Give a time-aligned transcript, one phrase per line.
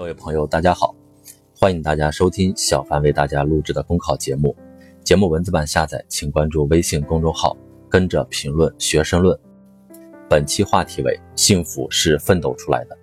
[0.00, 0.96] 各位朋友，大家好，
[1.54, 4.56] 欢迎大家收听小凡为大家录制的公考节目。
[5.04, 7.54] 节目文字版下载，请关注微信公众号，
[7.86, 9.38] 跟着评论学申论。
[10.26, 12.96] 本期话题为：幸福是奋斗出来的。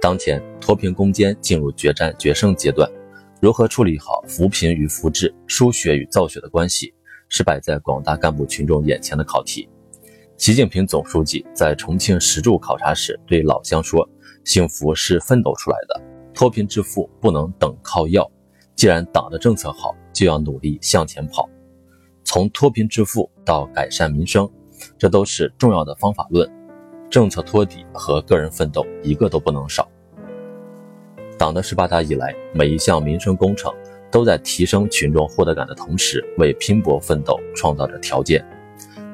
[0.00, 2.90] 当前脱贫攻坚进入决战决胜阶段，
[3.40, 6.92] 如何处理好扶贫与扶志、输血与造血的关系，
[7.28, 9.68] 是摆在广大干部群众眼前的考题。
[10.36, 14.04] 习近平总书记在重庆石柱考察时对老乡说。
[14.44, 16.02] 幸福是奋斗出来的，
[16.34, 18.28] 脱贫致富不能等靠要。
[18.74, 21.48] 既然党的政策好，就要努力向前跑。
[22.24, 24.48] 从脱贫致富到改善民生，
[24.98, 26.50] 这都是重要的方法论。
[27.10, 29.86] 政策托底和个人奋斗一个都不能少。
[31.38, 33.72] 党的十八大以来，每一项民生工程
[34.10, 38.44] 都在提升群众获得感的同时，为拼搏奋斗创造着条件，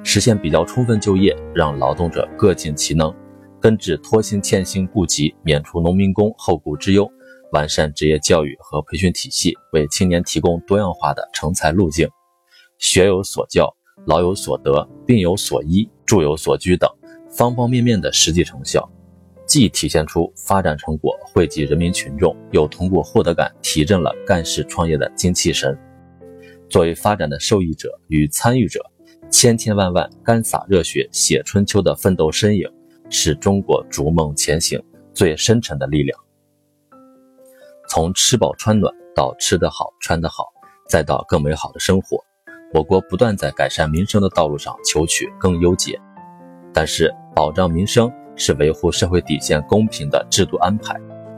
[0.04, 3.12] 实现比较充分就业，让劳动者各尽其能。
[3.60, 7.10] 根治拖薪欠薪痼疾，免除农民工后顾之忧，
[7.52, 12.08] 完善职业教育和培训体系，为青年提供多样化的成才路径。
[12.78, 13.74] 学有所教，
[14.06, 16.88] 老有所得，病有所医，住有所居等
[17.28, 18.88] 方方面面的实际成效，
[19.44, 25.76] 既体现出发展成果惠及人民群众，又通过获得感提振了干事创业的精气神。
[26.70, 28.80] 作为发展的受益者与参与者，
[29.30, 32.70] 千千万万干洒热血写春秋的奋斗身影。
[33.10, 36.18] 是中国逐梦前行最深沉的力量。
[37.88, 40.44] 从吃饱穿暖到吃得好、穿得好，
[40.88, 42.22] 再到更美好的生活，
[42.74, 45.98] 我国不断在改善民生的道路上求取更优解。
[46.72, 50.94] 但是，保障民生是维护社会底线公平的制度安排。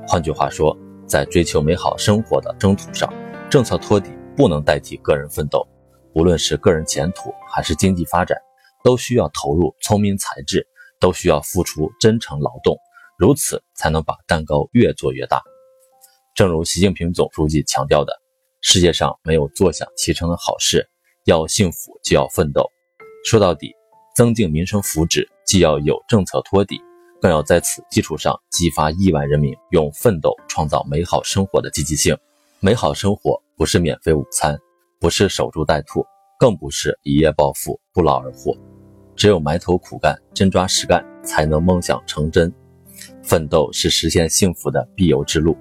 [0.07, 0.77] 换句话说，
[1.07, 3.09] 在追求美好生活的征途上，
[3.49, 5.67] 政策托底不能代替个人奋斗。
[6.15, 8.37] 无论是个人前途还是经济发展，
[8.83, 10.67] 都需要投入聪明才智。
[11.01, 12.77] 都需要付出真诚劳动，
[13.19, 15.43] 如此才能把蛋糕越做越大。
[16.37, 18.13] 正如习近平总书记强调的
[18.63, 20.89] ：“世界上没有坐享其成的好事，
[21.25, 22.71] 要幸福就要奋斗。”
[23.25, 23.75] 说到底，
[24.15, 26.81] 增进民生福祉既要有政策托底，
[27.21, 32.17] 更要在此基础上激发亿万人民用奋斗创造美好生活的积极性。
[32.61, 34.59] 美好生活不是免费午餐，
[34.99, 36.05] 不是守株待兔，
[36.39, 38.57] 更不是一夜暴富、不劳而获。
[39.21, 42.51] 只有埋头苦干、真抓实干，才能梦想成真。
[43.23, 45.55] 奋斗是实现幸福的必由之路。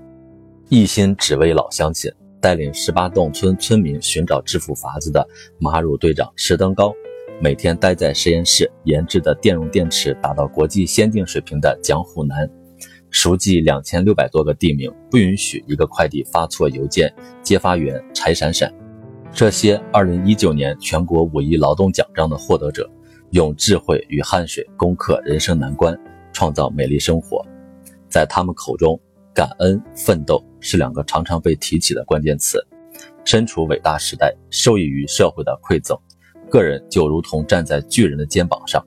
[0.70, 2.10] 一心只为老乡亲，
[2.40, 5.28] 带领十八洞村村民寻找致富法子的
[5.60, 6.94] 马乳队长石登高，
[7.42, 12.50] 每天待在实验室研制的电容电池达到国际先进水平的蒋虎南，
[13.10, 17.14] 熟记两千六百多个地名，不允许一个快递发错邮件。
[17.44, 18.74] 揭发员柴闪闪，
[19.34, 22.90] 这些二零一九年全国五一劳动奖章的获得者。
[23.32, 25.96] 用智慧与汗水攻克人生难关，
[26.34, 27.46] 创造美丽生活。
[28.10, 29.00] 在他们口中，
[29.34, 32.58] 感恩、奋斗是两个常常被提起的关键词。
[33.24, 35.96] 身处伟大时代，受益于社会的馈赠，
[36.50, 38.84] 个人就如同站在巨人的肩膀上。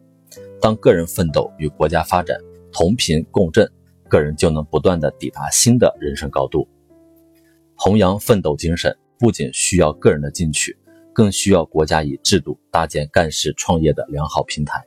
[0.61, 2.37] 当个人奋斗与国家发展
[2.73, 3.71] 同频共振，
[4.09, 6.67] 个人就能不断的抵达新的人生高度。
[7.77, 10.77] 弘扬奋斗精神，不仅需要个人的进取。
[11.15, 14.83] 更需要国家以制度搭建干事创业的良好平台。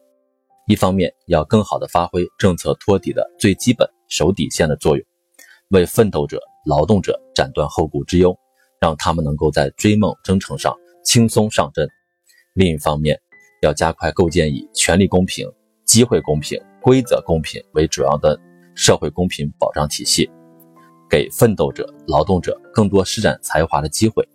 [0.68, 5.06] 一方面要更好地发挥政策托底的最基本守底线的作用，
[5.70, 8.36] 为奋斗者、劳动者斩断后顾之忧，
[8.82, 11.86] 让他们能够在追梦征程上轻松上阵；
[12.54, 13.20] 另一方面，
[13.62, 15.48] 要加快构建以权利公平、
[15.86, 18.40] 机会公平、规则公平为主要的
[18.76, 20.28] 社会公平保障体系，
[21.08, 24.28] 给奋斗者、劳动者更多施展才华的机会。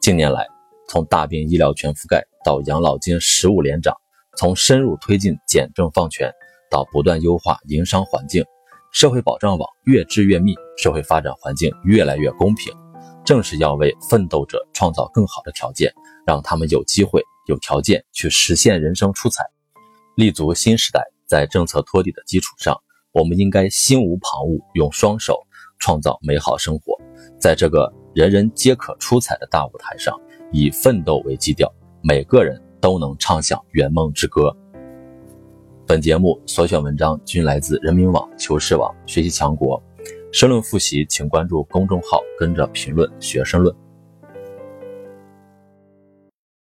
[0.00, 0.44] 近年来，
[0.88, 3.94] 从大病医疗全覆盖到养老金十五连涨，
[4.36, 6.30] 从深入推进简政放权
[6.70, 8.44] 到不断优化营商环境，
[8.92, 12.72] 社会保障网越织越密，社会发展环境越来越公平。
[13.24, 15.92] 正是要为奋斗者创造更好的条件，
[16.26, 19.44] 让他们有机会、有条件去实现人生出彩，
[20.16, 21.02] 立足新时代。
[21.24, 22.76] 在政策托底的基础上，
[23.12, 25.40] 我们应该心无旁骛，用双手
[25.78, 26.94] 创造美好生活。
[27.40, 30.14] 在这个人人皆可出彩的大舞台上。
[30.52, 31.72] 以奋斗为基调，
[32.02, 34.54] 每个人都能唱响圆梦之歌。
[35.86, 39.82] 本节目所选文章均来自人民网、求是网、学习强国。
[40.30, 43.74] 申论复习，请关注公众号，跟着评论学申论。